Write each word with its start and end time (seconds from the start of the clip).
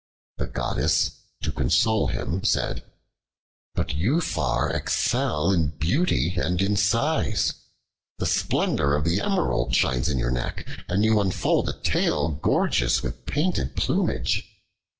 The 0.37 0.47
Goddess, 0.47 1.11
to 1.43 1.51
console 1.51 2.07
him, 2.07 2.43
said, 2.43 2.83
"But 3.75 3.93
you 3.93 4.19
far 4.19 4.67
excel 4.71 5.51
in 5.51 5.77
beauty 5.77 6.33
and 6.37 6.59
in 6.59 6.75
size. 6.75 7.53
The 8.17 8.25
splendor 8.25 8.95
of 8.95 9.03
the 9.03 9.21
emerald 9.21 9.75
shines 9.75 10.09
in 10.09 10.17
your 10.17 10.31
neck 10.31 10.67
and 10.87 11.05
you 11.05 11.19
unfold 11.21 11.69
a 11.69 11.73
tail 11.73 12.29
gorgeous 12.29 13.03
with 13.03 13.27
painted 13.27 13.75
plumage." 13.75 14.43